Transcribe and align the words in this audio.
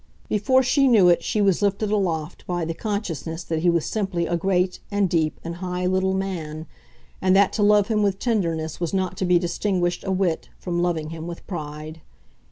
Before 0.29 0.63
she 0.63 0.87
knew 0.87 1.09
it 1.09 1.23
she 1.23 1.41
was 1.41 1.61
lifted 1.61 1.91
aloft 1.91 2.47
by 2.47 2.65
the 2.65 2.73
consciousness 2.73 3.43
that 3.43 3.59
he 3.59 3.69
was 3.69 3.85
simply 3.85 4.25
a 4.25 4.35
great 4.35 4.79
and 4.89 5.07
deep 5.07 5.39
and 5.43 5.57
high 5.57 5.85
little 5.85 6.15
man, 6.15 6.65
and 7.21 7.35
that 7.35 7.53
to 7.53 7.61
love 7.61 7.87
him 7.87 8.01
with 8.01 8.17
tenderness 8.17 8.79
was 8.79 8.95
not 8.95 9.15
to 9.17 9.25
be 9.25 9.37
distinguished, 9.37 10.03
a 10.03 10.11
whit, 10.11 10.49
from 10.57 10.81
loving 10.81 11.11
him 11.11 11.27
with 11.27 11.45
pride. 11.45 12.01